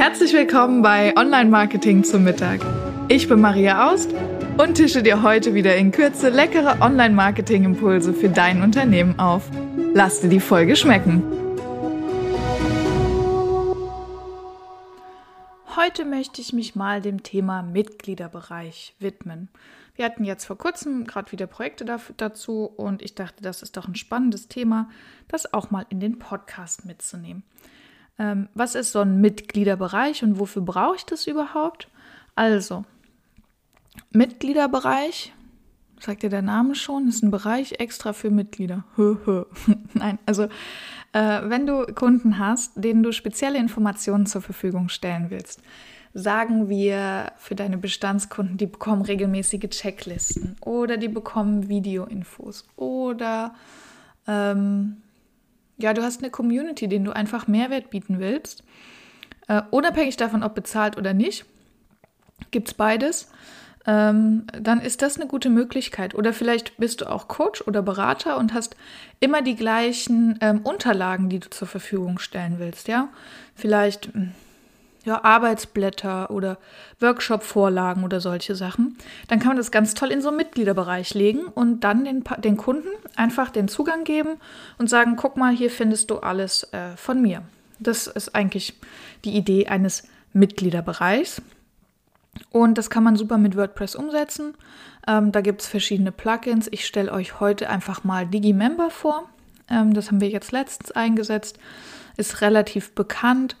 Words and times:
Herzlich 0.00 0.32
willkommen 0.32 0.80
bei 0.80 1.14
Online 1.14 1.50
Marketing 1.50 2.04
zum 2.04 2.24
Mittag. 2.24 2.62
Ich 3.08 3.28
bin 3.28 3.38
Maria 3.38 3.90
Aust 3.92 4.14
und 4.56 4.76
tische 4.76 5.02
dir 5.02 5.22
heute 5.22 5.52
wieder 5.52 5.76
in 5.76 5.92
Kürze 5.92 6.30
leckere 6.30 6.80
Online 6.80 7.14
Marketing 7.14 7.64
Impulse 7.64 8.14
für 8.14 8.30
dein 8.30 8.62
Unternehmen 8.62 9.18
auf. 9.18 9.50
Lass 9.92 10.22
dir 10.22 10.30
die 10.30 10.40
Folge 10.40 10.74
schmecken. 10.74 11.22
Heute 15.76 16.06
möchte 16.06 16.40
ich 16.40 16.54
mich 16.54 16.74
mal 16.74 17.02
dem 17.02 17.22
Thema 17.22 17.60
Mitgliederbereich 17.60 18.94
widmen. 19.00 19.50
Wir 19.96 20.06
hatten 20.06 20.24
jetzt 20.24 20.46
vor 20.46 20.56
kurzem 20.56 21.04
gerade 21.04 21.30
wieder 21.30 21.46
Projekte 21.46 21.84
dazu 22.16 22.64
und 22.64 23.02
ich 23.02 23.16
dachte, 23.16 23.42
das 23.42 23.60
ist 23.60 23.76
doch 23.76 23.86
ein 23.86 23.96
spannendes 23.96 24.48
Thema, 24.48 24.88
das 25.28 25.52
auch 25.52 25.70
mal 25.70 25.84
in 25.90 26.00
den 26.00 26.18
Podcast 26.18 26.86
mitzunehmen. 26.86 27.42
Ähm, 28.20 28.48
was 28.52 28.74
ist 28.74 28.92
so 28.92 29.00
ein 29.00 29.22
Mitgliederbereich 29.22 30.22
und 30.22 30.38
wofür 30.38 30.60
brauche 30.60 30.96
ich 30.96 31.06
das 31.06 31.26
überhaupt? 31.26 31.88
Also, 32.34 32.84
Mitgliederbereich, 34.12 35.32
sagt 35.98 36.22
ja 36.22 36.28
der 36.28 36.42
Name 36.42 36.74
schon, 36.74 37.08
ist 37.08 37.22
ein 37.22 37.30
Bereich 37.30 37.80
extra 37.80 38.12
für 38.12 38.30
Mitglieder. 38.30 38.84
Nein, 39.94 40.18
also 40.26 40.44
äh, 41.12 41.40
wenn 41.44 41.66
du 41.66 41.86
Kunden 41.94 42.38
hast, 42.38 42.72
denen 42.76 43.02
du 43.02 43.12
spezielle 43.12 43.58
Informationen 43.58 44.26
zur 44.26 44.42
Verfügung 44.42 44.90
stellen 44.90 45.30
willst, 45.30 45.62
sagen 46.12 46.68
wir 46.68 47.32
für 47.38 47.54
deine 47.54 47.78
Bestandskunden, 47.78 48.58
die 48.58 48.66
bekommen 48.66 49.00
regelmäßige 49.00 49.70
Checklisten 49.70 50.56
oder 50.60 50.98
die 50.98 51.08
bekommen 51.08 51.70
Videoinfos 51.70 52.66
oder 52.76 53.54
ähm, 54.26 54.98
ja, 55.82 55.92
du 55.94 56.02
hast 56.02 56.22
eine 56.22 56.30
Community, 56.30 56.88
denen 56.88 57.04
du 57.04 57.14
einfach 57.14 57.46
Mehrwert 57.46 57.90
bieten 57.90 58.18
willst, 58.18 58.62
äh, 59.48 59.62
unabhängig 59.70 60.16
davon, 60.16 60.42
ob 60.42 60.54
bezahlt 60.54 60.96
oder 60.96 61.14
nicht, 61.14 61.44
gibt 62.50 62.68
es 62.68 62.74
beides. 62.74 63.30
Ähm, 63.86 64.46
dann 64.52 64.80
ist 64.80 65.00
das 65.02 65.16
eine 65.16 65.26
gute 65.26 65.48
Möglichkeit. 65.48 66.14
Oder 66.14 66.32
vielleicht 66.32 66.76
bist 66.76 67.00
du 67.00 67.10
auch 67.10 67.28
Coach 67.28 67.62
oder 67.66 67.82
Berater 67.82 68.36
und 68.36 68.52
hast 68.52 68.76
immer 69.20 69.40
die 69.40 69.56
gleichen 69.56 70.38
ähm, 70.42 70.60
Unterlagen, 70.62 71.30
die 71.30 71.38
du 71.38 71.48
zur 71.48 71.66
Verfügung 71.66 72.18
stellen 72.18 72.56
willst. 72.58 72.88
Ja, 72.88 73.08
vielleicht 73.54 74.12
hm, 74.12 74.32
ja, 75.04 75.24
Arbeitsblätter 75.24 76.30
oder 76.30 76.58
Workshop-Vorlagen 77.00 78.04
oder 78.04 78.20
solche 78.20 78.54
Sachen, 78.54 78.96
dann 79.28 79.38
kann 79.38 79.48
man 79.48 79.56
das 79.56 79.70
ganz 79.70 79.94
toll 79.94 80.10
in 80.10 80.20
so 80.20 80.28
einen 80.28 80.36
Mitgliederbereich 80.36 81.14
legen 81.14 81.44
und 81.46 81.80
dann 81.80 82.04
den, 82.04 82.24
den 82.38 82.56
Kunden 82.56 82.88
einfach 83.16 83.50
den 83.50 83.68
Zugang 83.68 84.04
geben 84.04 84.36
und 84.78 84.90
sagen, 84.90 85.16
guck 85.16 85.36
mal, 85.36 85.54
hier 85.54 85.70
findest 85.70 86.10
du 86.10 86.18
alles 86.18 86.64
äh, 86.72 86.96
von 86.96 87.22
mir. 87.22 87.42
Das 87.78 88.06
ist 88.06 88.34
eigentlich 88.34 88.74
die 89.24 89.36
Idee 89.36 89.66
eines 89.68 90.04
Mitgliederbereichs. 90.32 91.42
Und 92.50 92.78
das 92.78 92.90
kann 92.90 93.02
man 93.02 93.16
super 93.16 93.38
mit 93.38 93.56
WordPress 93.56 93.96
umsetzen. 93.96 94.54
Ähm, 95.06 95.32
da 95.32 95.40
gibt 95.40 95.62
es 95.62 95.66
verschiedene 95.66 96.12
Plugins. 96.12 96.68
Ich 96.70 96.86
stelle 96.86 97.10
euch 97.12 97.40
heute 97.40 97.68
einfach 97.68 98.04
mal 98.04 98.26
DigiMember 98.26 98.90
vor. 98.90 99.28
Ähm, 99.68 99.94
das 99.94 100.08
haben 100.10 100.20
wir 100.20 100.28
jetzt 100.28 100.52
letztens 100.52 100.92
eingesetzt. 100.92 101.58
Ist 102.16 102.40
relativ 102.40 102.94
bekannt. 102.94 103.56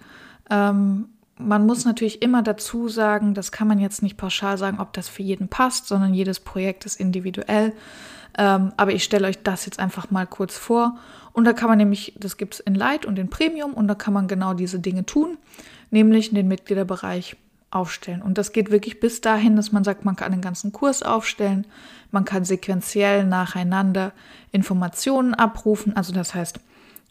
Ähm, 0.50 1.08
man 1.40 1.66
muss 1.66 1.84
natürlich 1.84 2.22
immer 2.22 2.42
dazu 2.42 2.88
sagen, 2.88 3.34
das 3.34 3.52
kann 3.52 3.68
man 3.68 3.78
jetzt 3.78 4.02
nicht 4.02 4.16
pauschal 4.16 4.58
sagen, 4.58 4.80
ob 4.80 4.92
das 4.92 5.08
für 5.08 5.22
jeden 5.22 5.48
passt, 5.48 5.86
sondern 5.86 6.14
jedes 6.14 6.40
Projekt 6.40 6.86
ist 6.86 7.00
individuell. 7.00 7.72
Ähm, 8.38 8.72
aber 8.76 8.92
ich 8.92 9.04
stelle 9.04 9.26
euch 9.26 9.42
das 9.42 9.66
jetzt 9.66 9.78
einfach 9.78 10.10
mal 10.10 10.26
kurz 10.26 10.56
vor. 10.56 10.96
Und 11.32 11.44
da 11.44 11.52
kann 11.52 11.68
man 11.68 11.78
nämlich, 11.78 12.14
das 12.18 12.36
gibt 12.36 12.54
es 12.54 12.60
in 12.60 12.74
Light 12.74 13.06
und 13.06 13.18
in 13.18 13.30
Premium, 13.30 13.74
und 13.74 13.88
da 13.88 13.94
kann 13.94 14.12
man 14.12 14.28
genau 14.28 14.54
diese 14.54 14.80
Dinge 14.80 15.06
tun, 15.06 15.38
nämlich 15.90 16.30
in 16.30 16.34
den 16.34 16.48
Mitgliederbereich 16.48 17.36
aufstellen. 17.70 18.22
Und 18.22 18.36
das 18.36 18.52
geht 18.52 18.70
wirklich 18.70 19.00
bis 19.00 19.20
dahin, 19.20 19.56
dass 19.56 19.72
man 19.72 19.84
sagt, 19.84 20.04
man 20.04 20.16
kann 20.16 20.32
einen 20.32 20.42
ganzen 20.42 20.72
Kurs 20.72 21.02
aufstellen, 21.02 21.66
man 22.10 22.24
kann 22.24 22.44
sequenziell 22.44 23.24
nacheinander 23.24 24.12
Informationen 24.50 25.34
abrufen. 25.34 25.96
Also 25.96 26.12
das 26.12 26.34
heißt, 26.34 26.58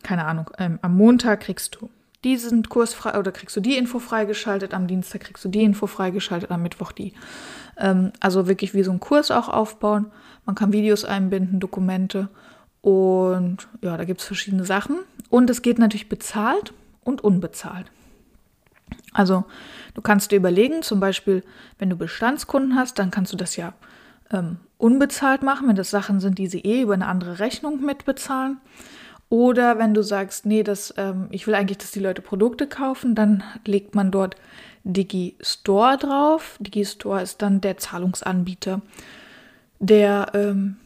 keine 0.04 0.26
Ahnung, 0.26 0.50
ähm, 0.58 0.80
am 0.82 0.96
Montag 0.98 1.42
kriegst 1.42 1.76
du 1.76 1.90
diesen 2.24 2.64
Kurs 2.64 2.94
frei 2.94 3.18
oder 3.18 3.32
kriegst 3.32 3.56
du 3.56 3.62
die 3.62 3.78
Info 3.78 4.00
freigeschaltet, 4.00 4.74
am 4.74 4.88
Dienstag 4.88 5.22
kriegst 5.22 5.46
du 5.46 5.50
die 5.50 5.64
Info 5.64 5.88
freigeschaltet, 5.88 6.52
am 6.52 6.62
Mittwoch 6.62 6.92
die. 6.92 7.14
Ähm, 7.78 8.12
also 8.20 8.48
wirklich 8.48 8.74
wie 8.74 8.84
so 8.84 8.92
ein 8.92 9.00
Kurs 9.00 9.32
auch 9.32 9.50
aufbauen. 9.50 10.12
Man 10.46 10.56
kann 10.56 10.74
Videos 10.74 11.06
einbinden, 11.06 11.60
Dokumente 11.60 12.30
und 12.82 13.68
ja, 13.82 13.98
da 13.98 14.04
gibt 14.04 14.22
es 14.22 14.28
verschiedene 14.28 14.66
Sachen. 14.66 14.98
Und 15.30 15.50
es 15.50 15.62
geht 15.62 15.80
natürlich 15.80 16.10
bezahlt 16.10 16.74
und 17.04 17.24
unbezahlt. 17.24 17.92
Also 19.14 19.46
du 19.94 20.02
kannst 20.02 20.32
dir 20.32 20.38
überlegen, 20.38 20.82
zum 20.82 21.00
Beispiel, 21.00 21.44
wenn 21.78 21.90
du 21.90 21.96
Bestandskunden 21.96 22.76
hast, 22.76 23.00
dann 23.00 23.12
kannst 23.12 23.32
du 23.34 23.38
das 23.38 23.56
ja 23.56 23.74
ähm, 24.32 24.58
unbezahlt 24.78 25.44
machen, 25.44 25.68
wenn 25.68 25.76
das 25.76 25.90
Sachen 25.90 26.20
sind, 26.20 26.38
die 26.38 26.48
sie 26.48 26.60
eh 26.60 26.82
über 26.82 26.94
eine 26.94 27.08
andere 27.08 27.40
Rechnung 27.40 27.84
mitbezahlen. 27.84 28.58
Oder 29.30 29.78
wenn 29.78 29.94
du 29.94 30.02
sagst, 30.02 30.46
nee, 30.46 30.64
das, 30.64 30.94
ähm, 30.98 31.28
ich 31.30 31.46
will 31.46 31.54
eigentlich, 31.54 31.78
dass 31.78 31.92
die 31.92 32.00
Leute 32.00 32.22
Produkte 32.22 32.66
kaufen, 32.68 33.14
dann 33.14 33.44
legt 33.66 33.94
man 33.94 34.12
dort 34.12 34.36
Digistore 34.84 35.98
drauf. 35.98 36.58
Digistore 36.60 37.22
ist 37.22 37.42
dann 37.42 37.62
der 37.62 37.78
Zahlungsanbieter, 37.78 38.82
der 39.80 40.32
ähm, 40.34 40.78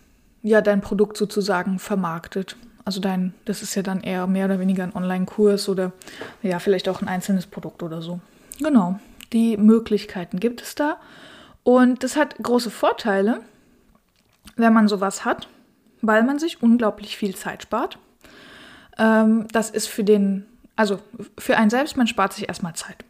ja 0.42 0.62
dein 0.62 0.81
Produkt 0.81 1.16
sozusagen 1.16 1.80
vermarktet. 1.80 2.58
Also 2.84 3.00
dein, 3.00 3.34
das 3.46 3.62
ist 3.62 3.76
ja 3.76 3.81
dann 3.81 4.02
eher 4.02 4.28
mehr 4.28 4.46
oder 4.46 4.60
weniger 4.60 4.84
ein 4.84 4.96
Online-Kurs 4.96 5.70
oder 5.70 5.94
ja, 6.42 6.60
vielleicht 6.60 6.90
auch 6.90 7.02
ein 7.02 7.08
einzelnes 7.08 7.48
Produkt 7.48 7.81
oder 7.81 8.02
so. 8.02 8.20
Genau, 8.60 9.00
die 9.31 9.56
Möglichkeiten 9.56 10.42
gibt 10.42 10.62
es 10.62 10.75
da. 10.75 10.98
Und 11.64 12.04
das 12.04 12.18
hat 12.18 12.36
große 12.44 12.70
Vorteile, 12.70 13.40
wenn 14.58 14.74
man 14.74 14.90
sowas 14.90 15.24
hat, 15.24 15.48
weil 16.02 16.24
man 16.24 16.40
sich 16.40 16.62
unglaublich 16.62 17.16
viel 17.16 17.36
Zeit 17.36 17.64
spart. 17.64 17.98
Ähm, 18.98 19.48
das 19.52 19.70
ist 19.70 19.88
für 19.88 20.04
den, 20.04 20.46
also 20.76 21.00
für 21.38 21.58
einen 21.58 21.70
selbst, 21.70 21.98
man 21.98 22.08
spart 22.08 22.34
sich 22.34 22.48
erstmal 22.48 22.76
Zeit. 22.76 23.04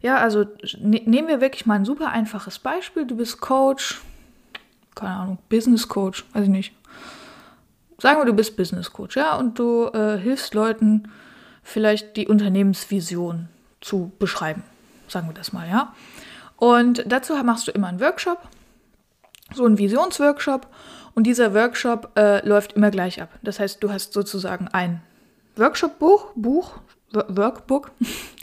Ja, 0.00 0.18
also 0.18 0.46
ne, 0.78 1.02
nehmen 1.04 1.28
wir 1.28 1.40
wirklich 1.40 1.66
mal 1.66 1.74
ein 1.74 1.84
super 1.84 2.10
einfaches 2.10 2.58
Beispiel. 2.58 3.06
Du 3.06 3.16
bist 3.16 3.40
Coach, 3.40 4.00
keine 4.94 5.14
Ahnung, 5.14 5.38
Business 5.48 5.88
Coach, 5.88 6.24
weiß 6.32 6.44
ich 6.44 6.50
nicht. 6.50 6.74
Sagen 7.98 8.20
wir, 8.20 8.26
du 8.26 8.34
bist 8.34 8.56
Business 8.56 8.92
Coach, 8.92 9.16
ja, 9.16 9.36
und 9.36 9.58
du 9.58 9.86
äh, 9.86 10.18
hilfst 10.18 10.54
Leuten 10.54 11.10
vielleicht 11.62 12.16
die 12.16 12.28
Unternehmensvision 12.28 13.48
zu 13.80 14.12
beschreiben. 14.18 14.62
Sagen 15.08 15.28
wir 15.28 15.34
das 15.34 15.52
mal, 15.52 15.68
ja. 15.68 15.94
Und 16.56 17.04
dazu 17.06 17.34
machst 17.42 17.68
du 17.68 17.72
immer 17.72 17.88
einen 17.88 18.00
Workshop, 18.00 18.38
so 19.54 19.64
einen 19.64 19.78
Visionsworkshop. 19.78 20.66
Und 21.14 21.24
dieser 21.24 21.54
Workshop 21.54 22.10
äh, 22.16 22.46
läuft 22.46 22.74
immer 22.74 22.90
gleich 22.90 23.22
ab. 23.22 23.30
Das 23.42 23.58
heißt, 23.58 23.82
du 23.82 23.90
hast 23.90 24.12
sozusagen 24.12 24.68
ein 24.68 25.02
Workshop-Buch, 25.56 26.32
Buch, 26.34 26.78
Workbook. 27.12 27.92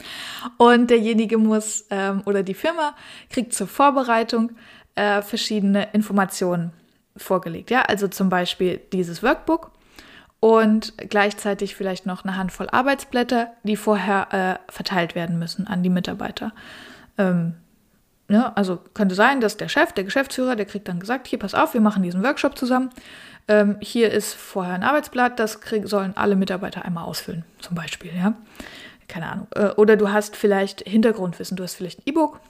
Und 0.58 0.90
derjenige 0.90 1.38
muss 1.38 1.86
ähm, 1.90 2.22
oder 2.26 2.42
die 2.42 2.54
Firma 2.54 2.94
kriegt 3.30 3.54
zur 3.54 3.66
Vorbereitung 3.66 4.52
äh, 4.94 5.22
verschiedene 5.22 5.88
Informationen 5.92 6.72
vorgelegt. 7.16 7.70
Ja, 7.70 7.82
also 7.82 8.08
zum 8.08 8.28
Beispiel 8.28 8.80
dieses 8.92 9.22
Workbook 9.22 9.70
und 10.40 10.92
gleichzeitig 11.08 11.74
vielleicht 11.74 12.04
noch 12.04 12.24
eine 12.24 12.36
Handvoll 12.36 12.68
Arbeitsblätter, 12.70 13.52
die 13.62 13.76
vorher 13.76 14.60
äh, 14.68 14.72
verteilt 14.72 15.14
werden 15.14 15.38
müssen 15.38 15.66
an 15.66 15.82
die 15.82 15.88
Mitarbeiter. 15.88 16.52
Ähm, 17.16 17.54
ja, 18.28 18.52
also 18.54 18.78
könnte 18.94 19.14
sein, 19.14 19.40
dass 19.40 19.56
der 19.56 19.68
Chef, 19.68 19.92
der 19.92 20.04
Geschäftsführer, 20.04 20.56
der 20.56 20.66
kriegt 20.66 20.88
dann 20.88 21.00
gesagt, 21.00 21.26
hier, 21.26 21.38
pass 21.38 21.54
auf, 21.54 21.74
wir 21.74 21.80
machen 21.80 22.02
diesen 22.02 22.22
Workshop 22.22 22.56
zusammen. 22.56 22.90
Ähm, 23.48 23.76
hier 23.80 24.10
ist 24.10 24.32
vorher 24.32 24.74
ein 24.74 24.82
Arbeitsblatt, 24.82 25.38
das 25.38 25.60
krieg, 25.60 25.86
sollen 25.86 26.16
alle 26.16 26.34
Mitarbeiter 26.34 26.84
einmal 26.84 27.04
ausfüllen, 27.04 27.44
zum 27.60 27.74
Beispiel, 27.74 28.10
ja. 28.16 28.34
Keine 29.06 29.26
Ahnung. 29.30 29.46
Äh, 29.54 29.68
oder 29.76 29.96
du 29.96 30.10
hast 30.10 30.36
vielleicht 30.36 30.80
Hintergrundwissen, 30.88 31.56
du 31.56 31.62
hast 31.62 31.74
vielleicht 31.74 32.00
ein 32.00 32.02
E-Book 32.06 32.40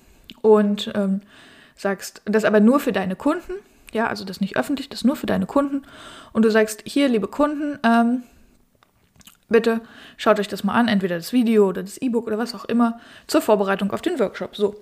und 0.40 0.92
ähm, 0.94 1.22
sagst, 1.74 2.22
das 2.26 2.44
aber 2.44 2.60
nur 2.60 2.78
für 2.78 2.92
deine 2.92 3.16
Kunden, 3.16 3.54
ja, 3.92 4.06
also 4.06 4.24
das 4.24 4.40
nicht 4.40 4.56
öffentlich, 4.56 4.88
das 4.88 5.04
nur 5.04 5.16
für 5.16 5.26
deine 5.26 5.46
Kunden. 5.46 5.82
Und 6.32 6.44
du 6.44 6.50
sagst, 6.50 6.82
hier, 6.84 7.08
liebe 7.08 7.26
Kunden, 7.26 7.78
ähm, 7.84 8.22
bitte 9.48 9.80
schaut 10.16 10.38
euch 10.38 10.48
das 10.48 10.62
mal 10.64 10.74
an, 10.74 10.88
entweder 10.88 11.16
das 11.16 11.32
Video 11.32 11.68
oder 11.68 11.82
das 11.82 11.98
E-Book 11.98 12.26
oder 12.26 12.38
was 12.38 12.54
auch 12.54 12.64
immer, 12.64 13.00
zur 13.26 13.40
Vorbereitung 13.40 13.90
auf 13.90 14.02
den 14.02 14.18
Workshop. 14.18 14.56
So. 14.56 14.76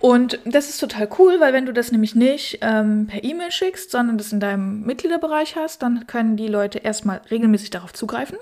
Und 0.00 0.38
das 0.44 0.68
ist 0.68 0.78
total 0.78 1.08
cool, 1.18 1.40
weil 1.40 1.52
wenn 1.52 1.66
du 1.66 1.72
das 1.72 1.90
nämlich 1.90 2.14
nicht 2.14 2.58
ähm, 2.60 3.06
per 3.06 3.24
E-Mail 3.24 3.50
schickst, 3.50 3.90
sondern 3.90 4.18
das 4.18 4.32
in 4.32 4.40
deinem 4.40 4.82
Mitgliederbereich 4.82 5.56
hast, 5.56 5.82
dann 5.82 6.06
können 6.06 6.36
die 6.36 6.48
Leute 6.48 6.78
erstmal 6.78 7.22
regelmäßig 7.30 7.70
darauf 7.70 7.92
zugreifen. 7.92 8.36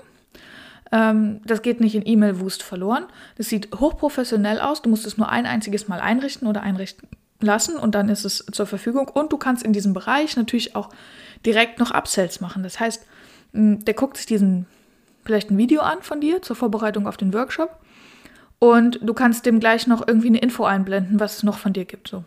Ähm, 0.91 1.41
das 1.45 1.61
geht 1.61 1.79
nicht 1.79 1.95
in 1.95 2.05
E-Mail-Wust 2.05 2.61
verloren. 2.61 3.05
Das 3.37 3.49
sieht 3.49 3.73
hochprofessionell 3.79 4.59
aus. 4.59 4.81
Du 4.81 4.89
musst 4.89 5.05
es 5.05 5.17
nur 5.17 5.29
ein 5.29 5.45
einziges 5.45 5.87
Mal 5.87 5.99
einrichten 5.99 6.47
oder 6.47 6.61
einrichten 6.61 7.07
lassen 7.39 7.77
und 7.77 7.95
dann 7.95 8.09
ist 8.09 8.25
es 8.25 8.45
zur 8.51 8.65
Verfügung. 8.65 9.07
Und 9.07 9.31
du 9.31 9.37
kannst 9.37 9.63
in 9.63 9.73
diesem 9.73 9.93
Bereich 9.93 10.35
natürlich 10.35 10.75
auch 10.75 10.89
direkt 11.45 11.79
noch 11.79 11.91
Upsells 11.91 12.41
machen. 12.41 12.63
Das 12.63 12.79
heißt, 12.79 13.05
der 13.53 13.93
guckt 13.93 14.17
sich 14.17 14.25
diesen 14.25 14.65
vielleicht 15.23 15.49
ein 15.49 15.57
Video 15.57 15.81
an 15.81 16.01
von 16.01 16.21
dir 16.21 16.41
zur 16.41 16.55
Vorbereitung 16.55 17.07
auf 17.07 17.17
den 17.17 17.33
Workshop 17.33 17.79
Und 18.59 18.99
du 19.01 19.13
kannst 19.13 19.45
dem 19.45 19.59
gleich 19.59 19.87
noch 19.87 20.07
irgendwie 20.07 20.27
eine 20.27 20.39
Info 20.39 20.63
einblenden, 20.63 21.19
was 21.19 21.37
es 21.37 21.43
noch 21.43 21.57
von 21.57 21.73
dir 21.73 21.85
gibt. 21.85 22.07
So. 22.07 22.23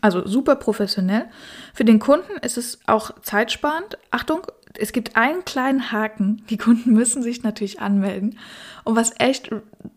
Also 0.00 0.26
super 0.26 0.56
professionell. 0.56 1.26
Für 1.74 1.84
den 1.84 1.98
Kunden 1.98 2.38
ist 2.42 2.56
es 2.56 2.80
auch 2.86 3.10
zeitsparend. 3.22 3.98
Achtung, 4.10 4.46
es 4.78 4.92
gibt 4.92 5.16
einen 5.16 5.44
kleinen 5.44 5.90
Haken. 5.90 6.42
Die 6.50 6.58
Kunden 6.58 6.92
müssen 6.92 7.22
sich 7.22 7.42
natürlich 7.42 7.80
anmelden. 7.80 8.38
Und 8.84 8.96
was 8.96 9.14
echt 9.18 9.50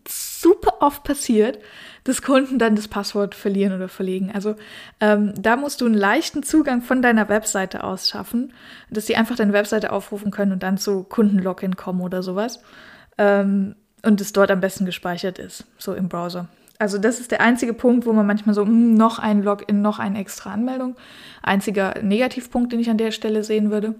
super 0.08 0.78
oft 0.80 1.04
passiert, 1.04 1.58
dass 2.04 2.22
Kunden 2.22 2.58
dann 2.58 2.76
das 2.76 2.88
Passwort 2.88 3.34
verlieren 3.34 3.74
oder 3.74 3.88
verlegen. 3.88 4.30
Also 4.32 4.56
ähm, 5.00 5.34
da 5.40 5.56
musst 5.56 5.80
du 5.80 5.86
einen 5.86 5.94
leichten 5.94 6.42
Zugang 6.42 6.82
von 6.82 7.02
deiner 7.02 7.28
Webseite 7.28 7.84
aus 7.84 8.08
schaffen, 8.08 8.52
dass 8.90 9.06
sie 9.06 9.16
einfach 9.16 9.36
deine 9.36 9.52
Webseite 9.52 9.92
aufrufen 9.92 10.30
können 10.30 10.52
und 10.52 10.62
dann 10.62 10.78
zu 10.78 11.04
Kundenlogin 11.04 11.76
kommen 11.76 12.00
oder 12.00 12.22
sowas. 12.22 12.62
Ähm, 13.18 13.74
und 14.02 14.20
es 14.20 14.32
dort 14.32 14.50
am 14.50 14.60
besten 14.60 14.86
gespeichert 14.86 15.38
ist, 15.38 15.64
so 15.78 15.94
im 15.94 16.08
Browser. 16.08 16.48
Also 16.80 16.96
das 16.96 17.20
ist 17.20 17.30
der 17.30 17.42
einzige 17.42 17.74
Punkt, 17.74 18.06
wo 18.06 18.12
man 18.14 18.26
manchmal 18.26 18.54
so, 18.54 18.64
mh, 18.64 18.70
hm, 18.70 18.94
noch 18.94 19.18
ein 19.18 19.42
Login, 19.42 19.82
noch 19.82 19.98
eine 19.98 20.18
extra 20.18 20.52
Anmeldung. 20.52 20.96
Einziger 21.42 21.94
Negativpunkt, 22.02 22.72
den 22.72 22.80
ich 22.80 22.88
an 22.88 22.96
der 22.96 23.10
Stelle 23.10 23.44
sehen 23.44 23.70
würde. 23.70 23.94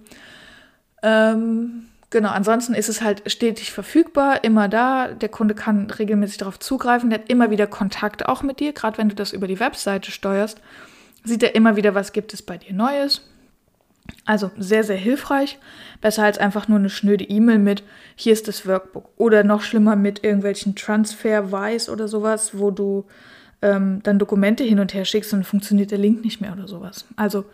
Ähm, 1.03 1.89
genau, 2.09 2.31
ansonsten 2.31 2.73
ist 2.73 2.89
es 2.89 3.03
halt 3.03 3.31
stetig 3.31 3.71
verfügbar, 3.73 4.45
immer 4.45 4.69
da. 4.69 5.09
Der 5.09 5.29
Kunde 5.29 5.55
kann 5.55 5.91
regelmäßig 5.91 6.39
darauf 6.39 6.59
zugreifen. 6.59 7.11
Der 7.11 7.19
hat 7.19 7.29
immer 7.29 7.51
wieder 7.51 7.67
Kontakt 7.67 8.27
auch 8.27 8.43
mit 8.43 8.61
dir. 8.61 8.73
Gerade 8.73 8.97
wenn 8.97 9.11
du 9.11 9.15
das 9.15 9.35
über 9.35 9.47
die 9.47 9.61
Webseite 9.61 10.11
steuerst, 10.11 10.59
sieht 11.23 11.43
er 11.43 11.55
immer 11.55 11.77
wieder, 11.77 11.95
was 11.95 12.13
gibt 12.13 12.33
es 12.33 12.41
bei 12.41 12.57
dir 12.57 12.73
Neues. 12.73 13.21
Also 14.25 14.51
sehr, 14.59 14.85
sehr 14.85 14.97
hilfreich. 14.97 15.59
Besser 16.01 16.25
als 16.25 16.39
einfach 16.39 16.69
nur 16.69 16.79
eine 16.79 16.91
schnöde 16.91 17.25
E-Mail 17.25 17.59
mit, 17.59 17.83
hier 18.15 18.33
ist 18.33 18.49
das 18.49 18.67
Workbook. 18.67 19.09
Oder 19.17 19.45
noch 19.45 19.63
schlimmer 19.63 19.97
mit 19.97 20.25
irgendwelchen 20.25 20.75
Transfer-Wise 20.75 21.91
oder 21.91 22.09
sowas, 22.09 22.59
wo 22.59 22.71
du 22.71 23.07
ähm, 23.63 24.01
dann 24.03 24.19
Dokumente 24.19 24.65
hin 24.65 24.81
und 24.81 24.95
her 24.95 25.05
schickst 25.05 25.33
und 25.33 25.45
funktioniert 25.45 25.91
der 25.91 25.99
Link 25.99 26.25
nicht 26.25 26.41
mehr 26.41 26.53
oder 26.53 26.69
sowas. 26.69 27.07
Also 27.17 27.45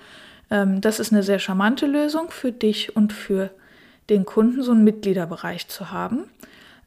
ähm, 0.50 0.80
das 0.80 1.00
ist 1.00 1.12
eine 1.12 1.22
sehr 1.22 1.38
charmante 1.38 1.86
Lösung 1.86 2.30
für 2.30 2.52
dich 2.52 2.94
und 2.94 3.12
für 3.12 3.50
den 4.08 4.24
Kunden, 4.24 4.62
so 4.62 4.72
einen 4.72 4.84
Mitgliederbereich 4.84 5.68
zu 5.68 5.90
haben. 5.90 6.24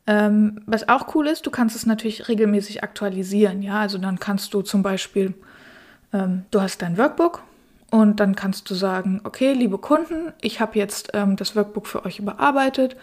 Ähm, 0.07 0.61
was 0.65 0.87
auch 0.87 1.13
cool 1.15 1.27
ist, 1.27 1.45
du 1.45 1.51
kannst 1.51 1.75
es 1.75 1.85
natürlich 1.85 2.27
regelmäßig 2.27 2.83
aktualisieren. 2.83 3.61
Ja, 3.61 3.79
also 3.81 3.97
dann 3.97 4.19
kannst 4.19 4.53
du 4.53 4.61
zum 4.61 4.81
Beispiel, 4.81 5.33
ähm, 6.13 6.45
du 6.51 6.61
hast 6.61 6.81
dein 6.81 6.97
Workbook 6.97 7.43
und 7.91 8.19
dann 8.19 8.35
kannst 8.35 8.69
du 8.69 8.75
sagen, 8.75 9.21
okay, 9.23 9.53
liebe 9.53 9.77
Kunden, 9.77 10.33
ich 10.41 10.59
habe 10.59 10.77
jetzt 10.77 11.09
ähm, 11.13 11.35
das 11.35 11.55
Workbook 11.55 11.87
für 11.87 12.05
euch 12.05 12.19
überarbeitet. 12.19 12.95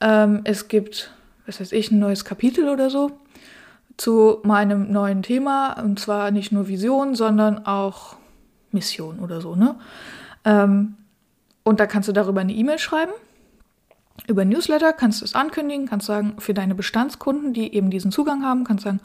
Ähm, 0.00 0.42
es 0.44 0.68
gibt, 0.68 1.12
was 1.46 1.60
weiß 1.60 1.72
ich, 1.72 1.90
ein 1.90 1.98
neues 1.98 2.24
Kapitel 2.24 2.68
oder 2.68 2.90
so 2.90 3.12
zu 3.96 4.38
meinem 4.44 4.92
neuen 4.92 5.22
Thema. 5.22 5.80
Und 5.82 5.98
zwar 5.98 6.30
nicht 6.30 6.52
nur 6.52 6.68
Vision, 6.68 7.14
sondern 7.14 7.66
auch 7.66 8.16
Mission 8.70 9.18
oder 9.20 9.40
so. 9.40 9.56
Ne? 9.56 9.76
Ähm, 10.44 10.96
und 11.64 11.80
da 11.80 11.86
kannst 11.86 12.08
du 12.08 12.12
darüber 12.12 12.42
eine 12.42 12.52
E-Mail 12.52 12.78
schreiben. 12.78 13.12
Über 14.26 14.44
Newsletter 14.44 14.92
kannst 14.92 15.20
du 15.20 15.24
es 15.24 15.34
ankündigen, 15.34 15.86
kannst 15.86 16.06
sagen, 16.06 16.34
für 16.38 16.52
deine 16.52 16.74
Bestandskunden, 16.74 17.52
die 17.52 17.72
eben 17.74 17.88
diesen 17.88 18.10
Zugang 18.10 18.44
haben, 18.44 18.64
kannst 18.64 18.84
sagen, 18.84 19.00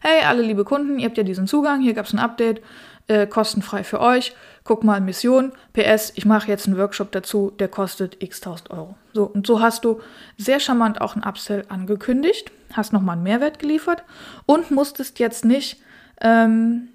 hey, 0.00 0.24
alle 0.24 0.42
liebe 0.42 0.64
Kunden, 0.64 0.98
ihr 0.98 1.06
habt 1.06 1.18
ja 1.18 1.22
diesen 1.22 1.46
Zugang, 1.46 1.80
hier 1.80 1.94
gab 1.94 2.06
es 2.06 2.12
ein 2.12 2.18
Update, 2.18 2.62
äh, 3.08 3.26
kostenfrei 3.26 3.84
für 3.84 4.00
euch. 4.00 4.34
Guck 4.64 4.82
mal, 4.82 5.00
Mission, 5.00 5.52
PS, 5.72 6.12
ich 6.14 6.24
mache 6.24 6.48
jetzt 6.48 6.66
einen 6.66 6.78
Workshop 6.78 7.12
dazu, 7.12 7.52
der 7.58 7.68
kostet 7.68 8.22
x 8.22 8.40
tausend 8.40 8.70
Euro. 8.70 8.96
So, 9.12 9.24
und 9.24 9.46
so 9.46 9.60
hast 9.60 9.84
du 9.84 10.00
sehr 10.38 10.58
charmant 10.58 11.00
auch 11.00 11.14
einen 11.14 11.24
Upsell 11.24 11.64
angekündigt, 11.68 12.50
hast 12.72 12.92
nochmal 12.92 13.16
einen 13.16 13.22
Mehrwert 13.24 13.58
geliefert 13.58 14.04
und 14.46 14.70
musstest 14.70 15.18
jetzt 15.18 15.44
nicht 15.44 15.80
ähm, 16.20 16.88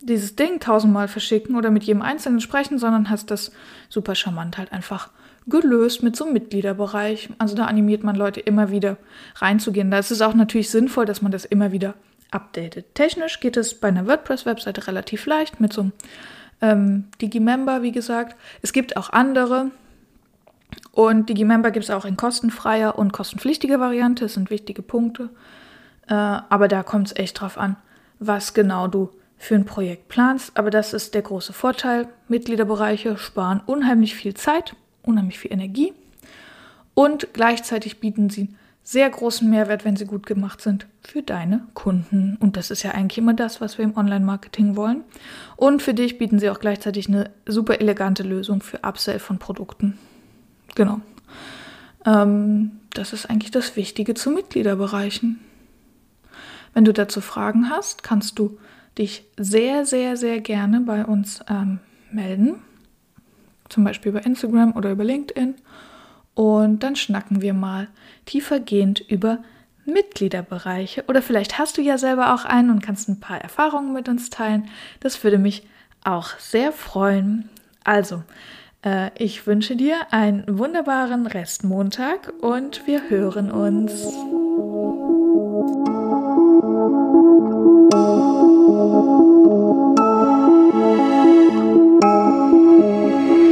dieses 0.00 0.36
Ding 0.36 0.58
tausendmal 0.58 1.08
verschicken 1.08 1.54
oder 1.56 1.70
mit 1.70 1.84
jedem 1.84 2.02
Einzelnen 2.02 2.40
sprechen, 2.40 2.78
sondern 2.78 3.10
hast 3.10 3.30
das 3.30 3.52
super 3.88 4.14
charmant 4.14 4.58
halt 4.58 4.72
einfach 4.72 5.10
gelöst 5.46 6.02
mit 6.02 6.16
so 6.16 6.24
einem 6.24 6.34
Mitgliederbereich. 6.34 7.28
Also 7.38 7.54
da 7.54 7.66
animiert 7.66 8.04
man 8.04 8.16
Leute 8.16 8.40
immer 8.40 8.70
wieder 8.70 8.96
reinzugehen. 9.36 9.90
Da 9.90 9.98
ist 9.98 10.10
es 10.10 10.22
auch 10.22 10.34
natürlich 10.34 10.70
sinnvoll, 10.70 11.04
dass 11.04 11.22
man 11.22 11.32
das 11.32 11.44
immer 11.44 11.72
wieder 11.72 11.94
updatet. 12.32 12.94
Technisch 12.94 13.40
geht 13.40 13.56
es 13.56 13.74
bei 13.78 13.88
einer 13.88 14.06
WordPress-Webseite 14.06 14.86
relativ 14.86 15.26
leicht 15.26 15.60
mit 15.60 15.72
so 15.72 15.82
einem 15.82 15.92
ähm, 16.60 17.04
Digimember, 17.20 17.82
wie 17.82 17.92
gesagt. 17.92 18.36
Es 18.62 18.72
gibt 18.72 18.96
auch 18.96 19.10
andere. 19.10 19.70
Und 20.92 21.28
Digimember 21.28 21.70
gibt 21.70 21.84
es 21.84 21.90
auch 21.90 22.04
in 22.04 22.16
kostenfreier 22.16 22.98
und 22.98 23.12
kostenpflichtiger 23.12 23.80
Variante. 23.80 24.24
Das 24.24 24.34
sind 24.34 24.50
wichtige 24.50 24.82
Punkte. 24.82 25.30
Äh, 26.08 26.14
aber 26.14 26.68
da 26.68 26.82
kommt 26.82 27.08
es 27.08 27.16
echt 27.16 27.40
drauf 27.40 27.58
an, 27.58 27.76
was 28.18 28.54
genau 28.54 28.88
du 28.88 29.10
für 29.38 29.54
ein 29.54 29.64
Projekt 29.64 30.08
planst. 30.08 30.56
Aber 30.56 30.70
das 30.70 30.92
ist 30.92 31.14
der 31.14 31.22
große 31.22 31.52
Vorteil. 31.52 32.08
Mitgliederbereiche 32.28 33.18
sparen 33.18 33.60
unheimlich 33.66 34.14
viel 34.14 34.34
Zeit, 34.34 34.74
unheimlich 35.02 35.38
viel 35.38 35.52
Energie 35.52 35.92
und 36.94 37.32
gleichzeitig 37.32 38.00
bieten 38.00 38.30
sie 38.30 38.48
sehr 38.84 39.08
großen 39.08 39.48
Mehrwert, 39.48 39.84
wenn 39.84 39.96
sie 39.96 40.06
gut 40.06 40.26
gemacht 40.26 40.60
sind, 40.60 40.86
für 41.02 41.22
deine 41.22 41.66
Kunden. 41.74 42.36
Und 42.40 42.56
das 42.56 42.70
ist 42.70 42.82
ja 42.82 42.90
eigentlich 42.90 43.18
immer 43.18 43.34
das, 43.34 43.60
was 43.60 43.78
wir 43.78 43.84
im 43.84 43.96
Online-Marketing 43.96 44.76
wollen. 44.76 45.02
Und 45.56 45.82
für 45.82 45.94
dich 45.94 46.18
bieten 46.18 46.38
sie 46.38 46.50
auch 46.50 46.58
gleichzeitig 46.58 47.08
eine 47.08 47.30
super 47.46 47.80
elegante 47.80 48.24
Lösung 48.24 48.60
für 48.60 48.78
Upsell 48.78 49.20
von 49.20 49.38
Produkten. 49.38 49.98
Genau. 50.74 51.00
Ähm, 52.04 52.72
das 52.90 53.12
ist 53.12 53.30
eigentlich 53.30 53.52
das 53.52 53.76
Wichtige 53.76 54.14
zu 54.14 54.30
Mitgliederbereichen. 54.30 55.40
Wenn 56.74 56.84
du 56.84 56.92
dazu 56.92 57.20
Fragen 57.20 57.70
hast, 57.70 58.02
kannst 58.02 58.38
du 58.38 58.58
dich 58.98 59.24
sehr, 59.36 59.86
sehr, 59.86 60.16
sehr 60.16 60.40
gerne 60.40 60.80
bei 60.80 61.04
uns 61.04 61.40
ähm, 61.48 61.78
melden. 62.10 62.56
Zum 63.68 63.84
Beispiel 63.84 64.10
über 64.10 64.26
Instagram 64.26 64.72
oder 64.72 64.90
über 64.90 65.04
LinkedIn. 65.04 65.54
Und 66.34 66.82
dann 66.82 66.96
schnacken 66.96 67.42
wir 67.42 67.54
mal 67.54 67.88
tiefergehend 68.24 69.00
über 69.00 69.38
Mitgliederbereiche. 69.84 71.04
Oder 71.08 71.22
vielleicht 71.22 71.58
hast 71.58 71.76
du 71.76 71.82
ja 71.82 71.98
selber 71.98 72.34
auch 72.34 72.44
einen 72.44 72.70
und 72.70 72.82
kannst 72.82 73.08
ein 73.08 73.20
paar 73.20 73.40
Erfahrungen 73.40 73.92
mit 73.92 74.08
uns 74.08 74.30
teilen. 74.30 74.68
Das 75.00 75.22
würde 75.24 75.38
mich 75.38 75.66
auch 76.04 76.38
sehr 76.38 76.72
freuen. 76.72 77.48
Also, 77.84 78.22
äh, 78.84 79.10
ich 79.18 79.46
wünsche 79.46 79.76
dir 79.76 80.12
einen 80.12 80.44
wunderbaren 80.58 81.26
Restmontag 81.26 82.32
und 82.40 82.86
wir 82.86 83.10
hören 83.10 83.50
uns. 83.50 84.06